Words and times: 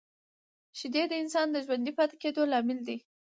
شیدې 0.77 1.03
د 1.07 1.13
انسان 1.23 1.47
د 1.51 1.57
ژوندي 1.65 1.91
پاتې 1.97 2.15
کېدو 2.21 2.41
لامل 2.51 2.79
دي 2.87 2.97